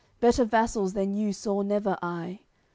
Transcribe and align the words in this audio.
Better 0.19 0.45
vassals 0.45 0.93
than 0.93 1.15
you 1.15 1.31
saw 1.31 1.61
never 1.61 1.95
I. 2.01 2.39